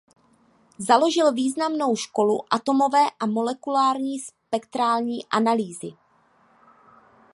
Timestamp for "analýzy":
5.25-5.91